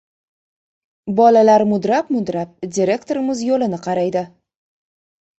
Bolalar 1.17 1.63
mudrab-mudrab 1.71 2.55
direktorimiz 2.77 3.43
yo‘lini 3.49 3.81
qaraydi. 3.89 4.25